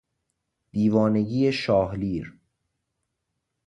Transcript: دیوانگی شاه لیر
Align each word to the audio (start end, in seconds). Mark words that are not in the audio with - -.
دیوانگی 0.71 1.51
شاه 1.51 1.95
لیر 1.99 2.39